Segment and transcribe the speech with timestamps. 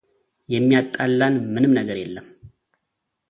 [0.53, 2.27] የሚያጣለን ምንም ነገር የለም፡፡